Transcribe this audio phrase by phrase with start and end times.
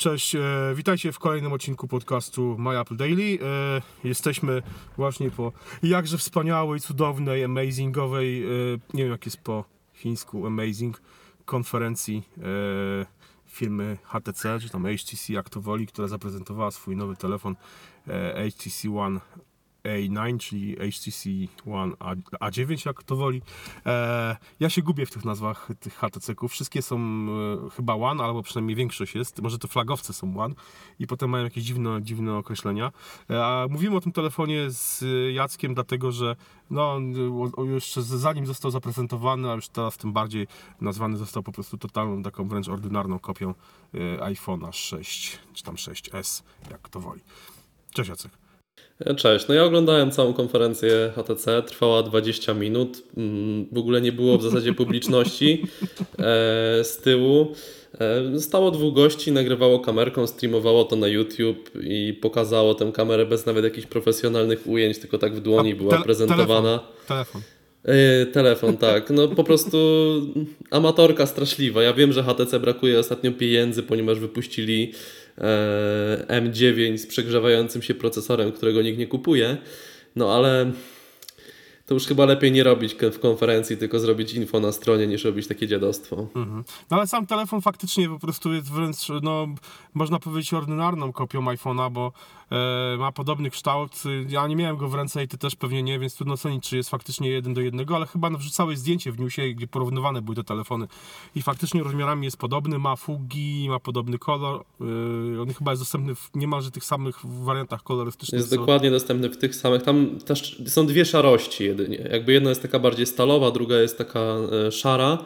[0.00, 0.40] Cześć, e,
[0.74, 3.38] witajcie w kolejnym odcinku podcastu My Apple Daily.
[3.42, 4.62] E, jesteśmy
[4.96, 8.48] właśnie po jakże wspaniałej, cudownej, amazingowej, e,
[8.94, 11.02] nie wiem jak jest po chińsku, amazing,
[11.44, 12.22] konferencji
[13.46, 17.56] firmy HTC, czy tam HTC, jak to woli, która zaprezentowała swój nowy telefon
[18.50, 19.20] HTC One
[19.84, 21.30] A9, czyli HTC
[21.72, 23.42] One A, A9, jak to woli.
[23.86, 26.52] E, ja się gubię w tych nazwach tych HTC-ków.
[26.52, 26.98] Wszystkie są
[27.66, 29.42] e, chyba One, albo przynajmniej większość jest.
[29.42, 30.54] Może to flagowce są One
[30.98, 32.92] i potem mają jakieś dziwne, dziwne określenia.
[33.30, 36.36] E, a mówimy o tym telefonie z Jackiem, dlatego że
[36.70, 36.98] no,
[37.64, 40.46] jeszcze zanim został zaprezentowany, a już teraz tym bardziej
[40.80, 43.54] nazwany został po prostu totalną, taką wręcz ordynarną kopią
[44.20, 47.20] iPhone'a 6, czy tam 6S, jak to woli.
[47.92, 48.49] Cześć Jacek.
[49.16, 54.38] Cześć, no ja oglądałem całą konferencję HTC, trwała 20 minut, mm, w ogóle nie było
[54.38, 55.62] w zasadzie publiczności
[56.18, 57.52] e, z tyłu.
[58.34, 63.46] E, stało dwóch gości, nagrywało kamerką, streamowało to na YouTube i pokazało tę kamerę bez
[63.46, 66.78] nawet jakichś profesjonalnych ujęć, tylko tak w dłoni była tele- prezentowana.
[66.78, 67.06] Telefon.
[67.08, 67.42] telefon.
[67.84, 69.10] E, Telefon, tak.
[69.10, 69.78] No po prostu
[70.70, 71.82] amatorka straszliwa.
[71.82, 74.92] Ja wiem, że HTC brakuje ostatnio pieniędzy, ponieważ wypuścili
[76.28, 79.56] M9 z przegrzewającym się procesorem, którego nikt nie kupuje.
[80.16, 80.72] No ale
[81.90, 85.46] to już chyba lepiej nie robić w konferencji, tylko zrobić info na stronie, niż robić
[85.46, 86.26] takie dziadostwo.
[86.34, 86.64] Mhm.
[86.90, 89.46] No ale sam telefon faktycznie po prostu jest wręcz, no,
[89.94, 92.12] można powiedzieć, ordynarną kopią iPhone'a, bo
[92.52, 93.92] e, ma podobny kształt.
[94.28, 96.76] Ja nie miałem go w ręce i ty też pewnie nie, więc trudno ocenić, czy
[96.76, 100.44] jest faktycznie jeden do jednego, ale chyba wrzucałeś zdjęcie w newsie, gdzie porównywane były te
[100.44, 100.88] telefony.
[101.34, 104.64] I faktycznie rozmiarami jest podobny, ma fugi, ma podobny kolor.
[104.80, 108.38] E, on chyba jest dostępny w niemalże tych samych wariantach kolorystycznych.
[108.38, 109.82] Jest co- dokładnie dostępny w tych samych.
[109.82, 112.08] Tam też są dwie szarości jedynie.
[112.12, 114.20] Jakby jedna jest taka bardziej stalowa, druga jest taka
[114.66, 115.18] e, szara.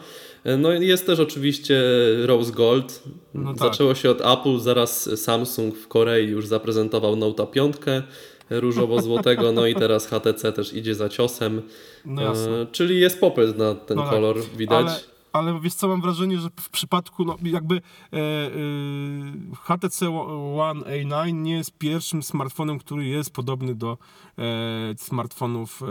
[0.45, 1.83] E, No i jest też oczywiście
[2.25, 3.03] Rose Gold.
[3.35, 3.59] No tak.
[3.59, 7.77] Zaczęło się od Apple, zaraz Samsung w Korei już zaprezentował Note 5
[8.51, 11.63] różowo-złotego, no i teraz HTC też idzie za ciosem.
[12.05, 12.23] No.
[12.23, 14.13] E, Czyli jest popyt na ten No tak.
[14.13, 14.87] kolor, widać.
[14.87, 15.01] Ale,
[15.35, 17.81] ale wiesz co, mam wrażenie, że w przypadku, no jakby e,
[18.17, 18.21] e,
[19.63, 20.09] HTC
[20.59, 23.99] One A9 nie jest pierwszym smartfonem, który jest podobny do
[24.39, 24.45] e,
[24.97, 25.87] smartfonów e,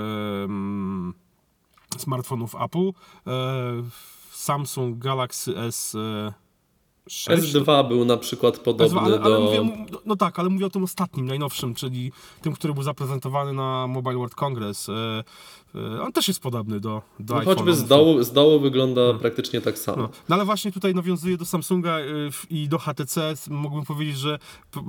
[1.99, 2.89] smartfonów Apple.
[3.27, 3.33] E,
[4.31, 6.33] Samsung Galaxy S e,
[7.07, 7.53] 6.
[7.53, 9.41] S2 był na przykład podobny ale, ale do...
[9.41, 12.11] mówię, no tak, ale mówię o tym ostatnim, najnowszym, czyli
[12.41, 14.89] tym, który był zaprezentowany na Mobile World Congress.
[15.75, 19.13] E, e, on też jest podobny do, do No, choćby z dołu, z dołu wygląda
[19.13, 20.01] praktycznie tak samo.
[20.01, 21.97] No, no ale właśnie tutaj nawiązuje do Samsunga
[22.31, 23.33] w- i do HTC.
[23.49, 24.39] Mógłbym powiedzieć, że
[24.75, 24.79] e,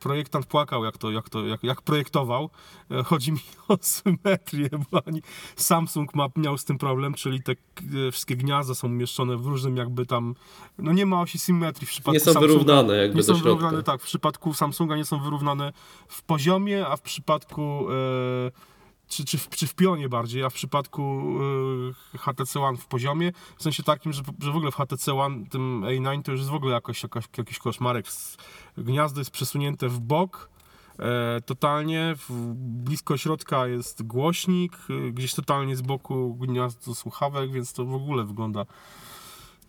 [0.00, 2.50] projektant płakał, jak to, jak to jak, jak projektował.
[2.90, 3.38] E, Chodzi mi
[3.68, 5.22] o symetrię, bo oni,
[5.56, 7.56] Samsung ma, miał z tym problem, czyli te e,
[8.12, 10.34] wszystkie gniazda są umieszczone w różnym jakby tam,
[10.78, 12.48] no nie ma osi symetrii w przypadku Nie są Samsunga.
[12.48, 15.72] wyrównane jakby Nie są wyrównane, tak, w przypadku Samsunga nie są wyrównane
[16.08, 18.70] w poziomie, a w przypadku e,
[19.10, 21.24] czy, czy, w, czy w pionie bardziej, a w przypadku
[22.14, 25.46] y, HTC One w poziomie, w sensie takim, że, że w ogóle w HTC One
[25.46, 28.06] tym A9 to już jest w ogóle jakoś, jakoś, jakiś koszmarek.
[28.78, 30.50] Gniazdo jest przesunięte w bok
[30.98, 37.72] e, totalnie, w, blisko środka jest głośnik, y, gdzieś totalnie z boku gniazdo słuchawek, więc
[37.72, 38.66] to w ogóle wygląda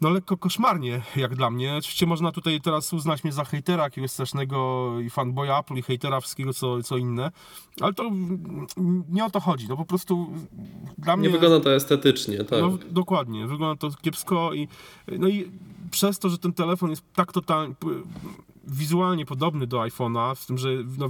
[0.01, 1.75] no lekko koszmarnie, jak dla mnie.
[1.75, 6.19] Oczywiście można tutaj teraz uznać mnie za hejtera jakiegoś strasznego i fanboya Apple i hejtera
[6.19, 7.31] wszystkiego co, co inne,
[7.81, 8.11] ale to
[9.09, 9.67] nie o to chodzi.
[9.69, 10.29] No po prostu
[10.97, 11.27] dla mnie...
[11.27, 12.61] Nie wygląda to estetycznie, tak.
[12.61, 14.67] No, dokładnie, wygląda to kiepsko i,
[15.07, 15.51] no i
[15.91, 17.75] przez to, że ten telefon jest tak totalnie
[18.67, 21.09] wizualnie podobny do iPhone'a, z tym, że no,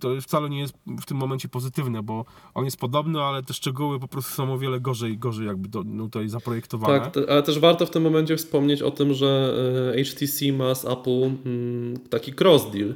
[0.00, 2.24] to wcale nie jest w tym momencie pozytywne, bo
[2.54, 5.82] on jest podobny, ale te szczegóły po prostu są o wiele gorzej, gorzej jakby do,
[5.86, 7.00] no, tutaj zaprojektowane.
[7.00, 9.54] Tak, ale też warto w tym momencie wspomnieć o tym, że
[9.96, 12.94] e, HTC ma z Apple mm, taki cross deal,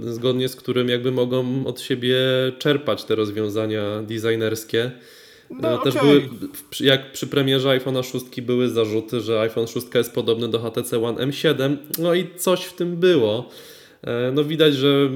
[0.00, 2.16] zgodnie z którym jakby mogą od siebie
[2.58, 4.92] czerpać te rozwiązania designerskie.
[5.60, 6.08] No, E, Też okej.
[6.10, 6.28] były,
[6.80, 11.26] jak przy premierze iPhone'a 6 były zarzuty, że iPhone 6 jest podobny do HTC One
[11.26, 13.48] M7, no i coś w tym było.
[14.02, 15.08] E, No widać, że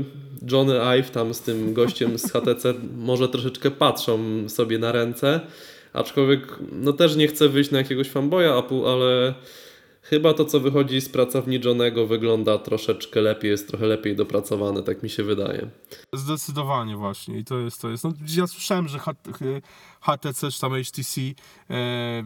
[0.53, 4.19] Johnny Ive tam z tym gościem z HTC może troszeczkę patrzą
[4.49, 5.41] sobie na ręce,
[5.93, 6.41] aczkolwiek
[6.73, 9.35] no też nie chcę wyjść na jakiegoś fanboya Apple, ale
[10.11, 15.03] chyba to co wychodzi z pracowni Johnego wygląda troszeczkę lepiej, jest trochę lepiej dopracowane, tak
[15.03, 15.71] mi się wydaje.
[16.13, 18.05] Zdecydowanie właśnie i to jest, to jest.
[18.05, 18.99] No, ja słyszałem, że
[20.01, 22.25] HTC czy tam HTC e,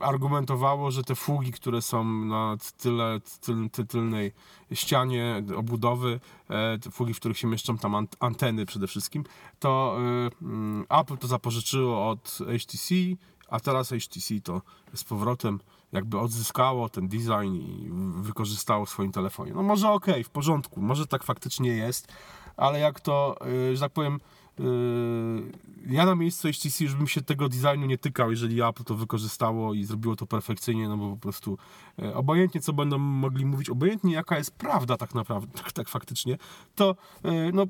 [0.00, 4.32] argumentowało, że te fugi, które są na tyle, tyl, ty, tylnej
[4.72, 6.20] ścianie obudowy,
[6.50, 9.24] e, te fugi, w których się mieszczą tam ant, anteny przede wszystkim,
[9.58, 12.94] to e, mm, Apple to zapożyczyło od HTC,
[13.48, 14.62] a teraz HTC to
[14.94, 15.60] z powrotem
[15.96, 17.90] jakby odzyskało ten design i
[18.22, 19.52] wykorzystało w swoim telefonie.
[19.54, 22.12] No może okej, w porządku, może tak faktycznie jest,
[22.56, 23.36] ale jak to,
[23.70, 24.20] y, że tak powiem,
[25.86, 29.74] ja na miejscu HTC już bym się tego designu nie tykał, jeżeli Apple to wykorzystało
[29.74, 31.58] i zrobiło to perfekcyjnie, no bo po prostu
[31.98, 36.38] e, obojętnie co będą mogli mówić, obojętnie jaka jest prawda tak naprawdę, tak, tak faktycznie,
[36.74, 37.66] to e, no,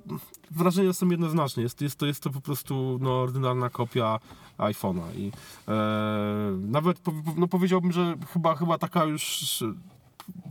[0.51, 1.63] wrażenia są jednoznaczne.
[1.63, 4.19] Jest, jest, to, jest to po prostu no, ordynarna kopia
[4.59, 5.33] iPhone'a i
[5.69, 5.73] e,
[6.61, 7.01] nawet
[7.37, 9.65] no, powiedziałbym, że chyba, chyba taka już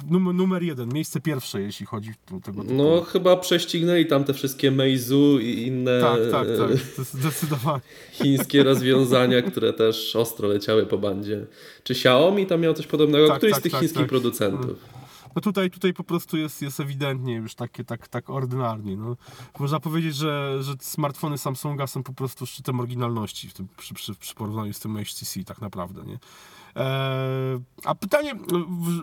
[0.09, 2.73] numer, numer jeden, miejsce pierwsze, jeśli chodzi o tego typu.
[2.73, 7.81] No chyba prześcignęli tam te wszystkie Meizu i inne Tak, tak, tak, zdecydowanie.
[8.11, 11.45] chińskie rozwiązania, które też ostro leciały po bandzie.
[11.83, 13.27] Czy Xiaomi tam miał coś podobnego?
[13.27, 14.09] Tak, Któryś tak, z tych tak, chińskich tak.
[14.09, 14.95] producentów?
[15.35, 18.97] No tutaj, tutaj po prostu jest, jest ewidentnie już takie, tak, tak ordynarnie.
[18.97, 19.17] No.
[19.59, 24.15] Można powiedzieć, że, że smartfony Samsunga są po prostu szczytem oryginalności w tym, przy, przy,
[24.15, 26.19] przy porównaniu z tym HTC tak naprawdę, nie?
[26.75, 28.35] Eee, a pytanie,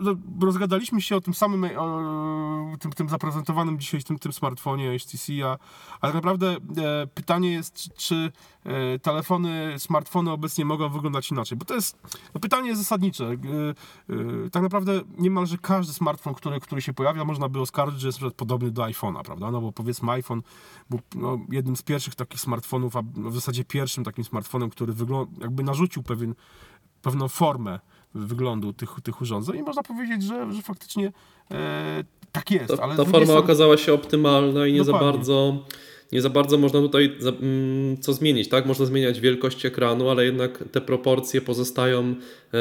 [0.01, 5.33] no, rozgadaliśmy się o tym samym, o, tym, tym zaprezentowanym dzisiaj, tym, tym smartfonie HTC,
[5.45, 5.57] a,
[6.01, 8.31] a tak naprawdę e, pytanie jest, czy,
[8.63, 11.97] e, telefony, smartfony obecnie mogą wyglądać inaczej, bo to jest
[12.33, 13.25] no, pytanie zasadnicze.
[13.25, 18.07] E, e, tak naprawdę niemalże każdy smartfon, który, który się pojawia, można by oskarżyć, że
[18.07, 19.51] jest podobny do iPhone'a, prawda?
[19.51, 20.41] No bo powiedzmy iPhone
[20.89, 25.31] był no, jednym z pierwszych takich smartfonów, a w zasadzie pierwszym takim smartfonem, który wygląda,
[25.41, 26.35] jakby narzucił pewien
[27.03, 27.79] pewną formę
[28.15, 31.11] wyglądu tych, tych urządzeń i można powiedzieć, że, że faktycznie
[31.51, 32.67] e, tak jest.
[32.67, 35.11] Ta, ta forma strony- okazała się optymalna i nie za Dokładnie.
[35.11, 35.63] bardzo
[36.13, 38.65] nie za bardzo można tutaj za, mm, co zmienić, tak?
[38.65, 42.15] Można zmieniać wielkość ekranu, ale jednak te proporcje pozostają
[42.53, 42.57] e,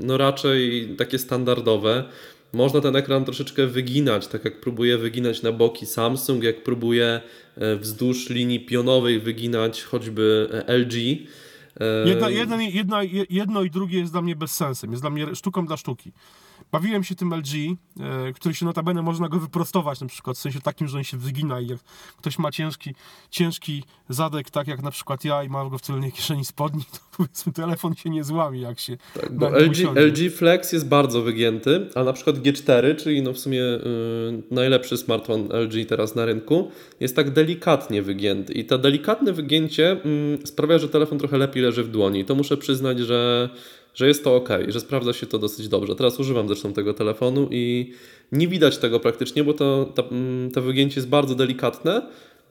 [0.00, 2.04] no raczej takie standardowe.
[2.52, 7.20] Można ten ekran troszeczkę wyginać, tak jak próbuje wyginać na boki Samsung, jak próbuje
[7.56, 10.94] e, wzdłuż linii pionowej wyginać choćby e, LG.
[12.04, 15.76] Jedna, jedna, jedna, jedno i drugie jest dla mnie bezsensem, jest dla mnie sztuką dla
[15.76, 16.12] sztuki.
[16.72, 20.60] Bawiłem się tym LG, e, który się notabene można go wyprostować na przykład, w sensie
[20.60, 21.78] takim, że on się wygina i jak
[22.16, 22.94] ktoś ma ciężki,
[23.30, 26.98] ciężki zadek, tak jak na przykład ja i mam go w tylnej kieszeni spodni, to
[27.16, 30.00] powiedzmy telefon się nie złamie jak się Tak, bo LG, usiądzie.
[30.00, 33.80] LG Flex jest bardzo wygięty, a na przykład G4, czyli no w sumie y,
[34.50, 36.70] najlepszy smartfon LG teraz na rynku,
[37.00, 38.52] jest tak delikatnie wygięty.
[38.52, 42.24] I to delikatne wygięcie mm, sprawia, że telefon trochę lepiej leży w dłoni.
[42.24, 43.50] To muszę przyznać, że,
[43.94, 45.96] że jest to ok, że sprawdza się to dosyć dobrze.
[45.96, 47.92] Teraz używam zresztą tego telefonu i
[48.32, 52.02] nie widać tego praktycznie, bo to, to, mm, to wygięcie jest bardzo delikatne.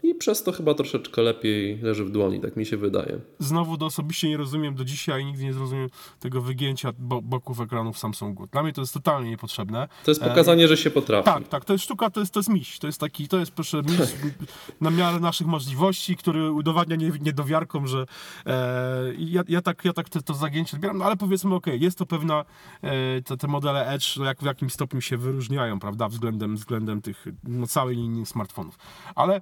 [0.03, 3.19] I przez to chyba troszeczkę lepiej leży w dłoni, tak mi się wydaje.
[3.39, 5.89] Znowu do osobiście nie rozumiem do dzisiaj, nigdy nie zrozumiem
[6.19, 8.47] tego wygięcia bo, boków ekranów Samsungu.
[8.47, 9.87] Dla mnie to jest totalnie niepotrzebne.
[10.05, 11.25] To jest pokazanie, że się potrafi.
[11.25, 12.79] Tak, tak, to jest sztuka, to jest, to jest miś.
[12.79, 13.99] To jest taki, to jest proszę miś
[14.81, 18.05] na miarę naszych możliwości, który udowadnia nie- niedowiarkom, że
[18.45, 21.97] e, ja, ja tak, ja tak to, to zagięcie odbieram, no ale powiedzmy okej, jest
[21.97, 22.45] to pewna,
[22.81, 27.01] e, te, te modele Edge no jak, w jakimś stopniu się wyróżniają, prawda, względem, względem
[27.01, 28.77] tych, no, całej linii smartfonów.
[29.15, 29.41] Ale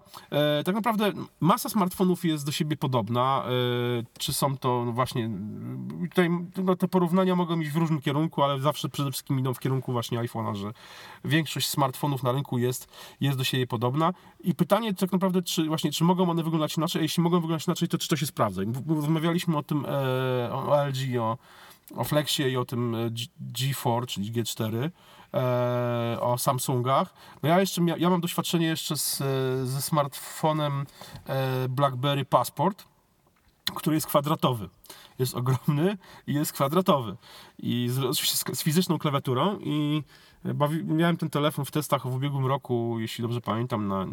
[0.60, 3.50] e, tak naprawdę masa smartfonów jest do siebie podobna, e,
[4.20, 5.26] czy są to no właśnie,
[6.04, 6.30] y, tutaj
[6.64, 9.92] no, te porównania mogą iść w różnym kierunku, ale zawsze przede wszystkim idą w kierunku
[9.92, 10.72] właśnie iPhone'a, że
[11.26, 12.88] większość smartfonów na rynku jest,
[13.22, 14.14] jest do siebie podobna.
[14.40, 17.68] I pytanie tak naprawdę, czy właśnie, czy mogą one wyglądać inaczej, a jeśli mogą wyglądać
[17.68, 18.62] inaczej, to czy to się sprawdza?
[18.88, 19.90] Rozmawialiśmy o tym, e,
[20.54, 21.38] o LG, o,
[21.96, 24.90] o Flexie i o tym e, G- G4, czyli G4,
[25.34, 27.14] e, o Samsungach.
[27.44, 29.26] No ja jeszcze, ja mam doświadczenie jeszcze z, e,
[29.66, 30.86] ze smartfonem
[31.70, 32.84] BlackBerry Passport,
[33.76, 34.70] który jest kwadratowy.
[35.20, 37.16] Jest ogromny i jest kwadratowy.
[37.60, 40.04] I z, z, z fizyczną klawiaturą i
[40.46, 44.06] bawi, miałem ten telefon w testach w ubiegłym roku, jeśli dobrze pamiętam, na,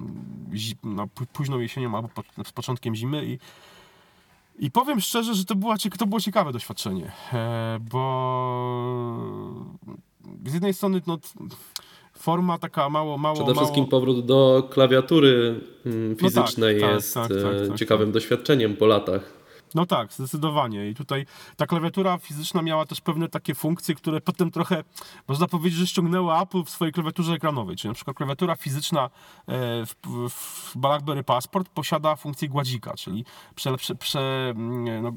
[0.82, 3.38] na pó- późną jesienią albo po, z początkiem zimy i
[4.58, 9.16] i powiem szczerze, że to, była, to było ciekawe doświadczenie, e, bo
[10.46, 11.18] z jednej strony no,
[12.12, 13.66] forma taka mało, mało, Przede mało...
[13.66, 18.12] wszystkim powrót do klawiatury mm, No tak, fizycznej tak, jest tak, tak, e, tak, ciekawym
[18.12, 19.35] doświadczeniem po latach.
[19.76, 20.90] No tak, zdecydowanie.
[20.90, 24.84] I tutaj ta klawiatura fizyczna miała też pewne takie funkcje, które potem trochę,
[25.28, 27.76] można powiedzieć, że ściągnęło Apple w swojej klawiaturze ekranowej.
[27.76, 29.08] Czyli na przykład klawiatura fizyczna e,
[29.86, 29.94] w,
[30.28, 35.12] w BlackBerry Passport posiada funkcję gładzika, czyli prze, prze, prze, mm, no,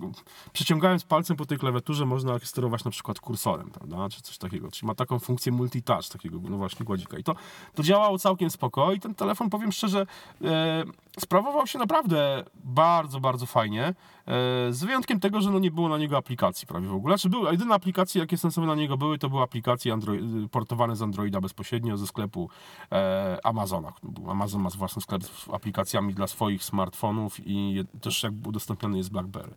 [0.54, 4.72] przeciągając palcem po tej klawiaturze można sterować na przykład kursorem, prawda, czy coś takiego.
[4.72, 7.18] Czyli ma taką funkcję multitouch, takiego no właśnie gładzika.
[7.18, 7.36] I to,
[7.75, 10.06] to działało całkiem spoko i ten telefon, powiem szczerze,
[10.44, 10.84] e,
[11.20, 13.94] sprawował się naprawdę bardzo, bardzo fajnie.
[14.28, 17.18] E, z wyjątkiem tego, że no nie było na niego aplikacji prawie w ogóle.
[17.18, 21.01] Znaczy były, jedyne aplikacje, jakie sensowne na niego były, to były aplikacje Android, portowane z
[21.01, 22.50] Androida bezpośrednio ze sklepu
[22.91, 23.94] e, Amazona.
[24.29, 29.53] Amazon ma własny sklep z aplikacjami dla swoich smartfonów i też jakby udostępniony jest BlackBerry.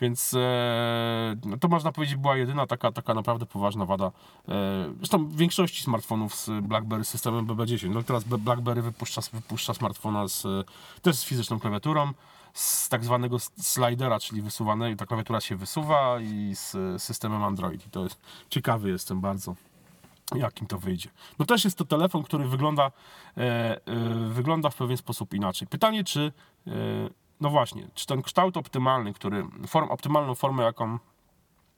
[0.00, 4.12] Więc e, no to można powiedzieć była jedyna taka, taka naprawdę poważna wada.
[4.48, 7.90] E, zresztą w większości smartfonów z BlackBerry systemem BB10.
[7.90, 10.46] No teraz BlackBerry wypuszcza, wypuszcza smartfona z,
[11.02, 12.12] też z fizyczną klawiaturą,
[12.54, 17.86] z tak zwanego slidera, czyli wysuwanej, ta klawiatura się wysuwa i z systemem Android.
[17.86, 19.54] I to jest ciekawy jestem bardzo
[20.34, 21.10] jakim to wyjdzie.
[21.38, 22.92] No też jest to telefon, który wygląda,
[23.36, 23.80] e, e,
[24.28, 25.68] wygląda w pewien sposób inaczej.
[25.68, 26.32] Pytanie, czy
[26.66, 26.70] e,
[27.40, 30.98] no właśnie, czy ten kształt optymalny, który, form, optymalną formę, jaką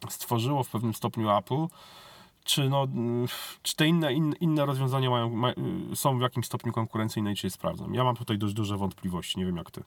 [0.08, 1.66] stworzyło w pewnym stopniu Apple,
[2.44, 2.86] czy, no,
[3.62, 5.52] czy te inne, in, inne rozwiązania mają, ma,
[5.94, 7.92] są w jakimś stopniu konkurencyjne i czy je sprawdzą?
[7.92, 9.82] Ja mam tutaj dość duże wątpliwości, nie wiem jak ty.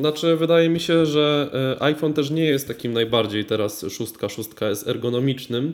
[0.00, 4.88] Znaczy, wydaje mi się, że iPhone też nie jest takim najbardziej teraz szóstka, szóstka jest
[4.88, 5.72] ergonomicznym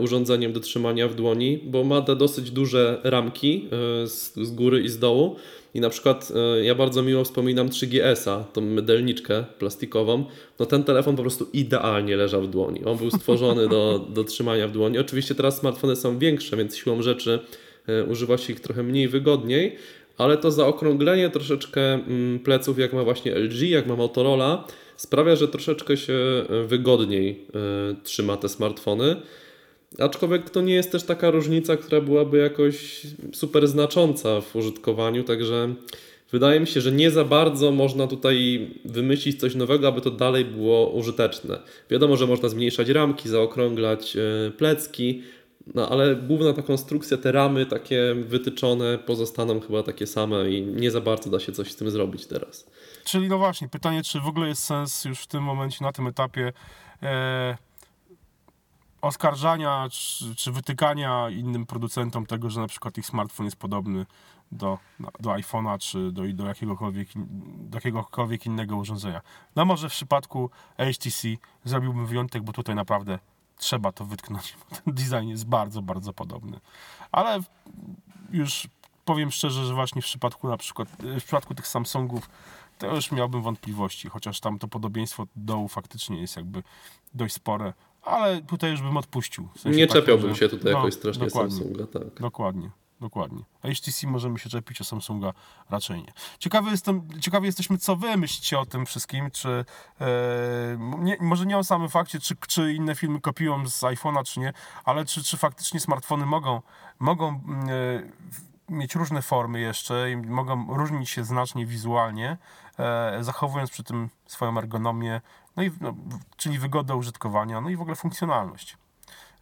[0.00, 3.68] urządzeniem do trzymania w dłoni, bo ma te dosyć duże ramki
[4.06, 5.36] z, z góry i z dołu.
[5.74, 6.32] I na przykład
[6.62, 10.24] ja bardzo miło wspominam 3GS-a, tą mydelniczkę plastikową.
[10.58, 12.84] No ten telefon po prostu idealnie leżał w dłoni.
[12.84, 14.98] On był stworzony do, do trzymania w dłoni.
[14.98, 17.38] Oczywiście teraz smartfony są większe, więc siłą rzeczy
[18.08, 19.76] używa się ich trochę mniej wygodniej,
[20.18, 21.98] ale to zaokrąglenie troszeczkę
[22.44, 24.64] pleców, jak ma właśnie LG, jak ma Motorola,
[24.96, 26.18] sprawia, że troszeczkę się
[26.66, 27.46] wygodniej
[28.02, 29.16] trzyma te smartfony.
[29.98, 35.74] Aczkolwiek to nie jest też taka różnica, która byłaby jakoś super znacząca w użytkowaniu, także
[36.32, 40.44] wydaje mi się, że nie za bardzo można tutaj wymyślić coś nowego, aby to dalej
[40.44, 41.58] było użyteczne.
[41.90, 44.16] Wiadomo, że można zmniejszać ramki, zaokrąglać
[44.58, 45.22] plecki,
[45.74, 50.90] no ale główna ta konstrukcja, te ramy takie wytyczone pozostaną chyba takie same i nie
[50.90, 52.66] za bardzo da się coś z tym zrobić teraz.
[53.04, 56.06] Czyli no właśnie, pytanie, czy w ogóle jest sens już w tym momencie, na tym
[56.06, 56.52] etapie
[57.02, 57.56] e,
[59.02, 64.06] oskarżania czy, czy, wytykania innym producentom tego, że na przykład ich smartfon jest podobny
[64.52, 64.78] do,
[65.20, 67.08] do iPhone'a czy do, do, jakiegokolwiek,
[67.58, 69.20] do jakiegokolwiek innego urządzenia.
[69.56, 71.28] No może w przypadku HTC
[71.64, 73.18] zrobiłbym wyjątek, bo tutaj naprawdę
[73.58, 76.60] trzeba to wytknąć, bo ten design jest bardzo, bardzo podobny.
[77.12, 77.40] Ale
[78.32, 78.68] już
[79.04, 82.28] powiem szczerze, że właśnie w przypadku na przykład, w przypadku tych Samsungów
[82.78, 86.62] to już miałbym wątpliwości, chociaż tam to podobieństwo dołu faktycznie jest jakby
[87.14, 87.72] dość spore,
[88.02, 89.48] ale tutaj już bym odpuścił.
[89.54, 90.36] W sensie nie takim, czepiałbym że...
[90.36, 92.20] się tutaj no, jakoś strasznie dokładnie, Samsunga, tak.
[92.20, 92.70] Dokładnie.
[93.00, 93.42] Dokładnie.
[93.62, 95.32] A HTC możemy się czepić, a Samsunga
[95.70, 96.12] raczej nie.
[96.38, 99.64] Ciekawy, jestem, ciekawy jesteśmy, co wy myślicie o tym wszystkim, czy
[100.00, 100.06] e,
[100.98, 104.52] nie, może nie o samym fakcie, czy, czy inne filmy kopiują z iPhone'a, czy nie,
[104.84, 106.62] ale czy, czy faktycznie smartfony mogą,
[106.98, 107.42] mogą e,
[108.68, 112.36] mieć różne formy jeszcze i mogą różnić się znacznie wizualnie,
[112.78, 115.20] e, zachowując przy tym swoją ergonomię,
[115.56, 115.94] no i, no,
[116.36, 118.76] czyli wygodę użytkowania, no i w ogóle funkcjonalność.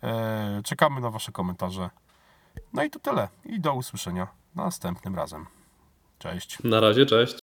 [0.02, 1.90] E, czekamy na wasze komentarze.
[2.73, 3.28] No i to tyle.
[3.44, 5.46] I do usłyszenia następnym razem.
[6.18, 6.58] Cześć.
[6.62, 7.42] Na razie, cześć.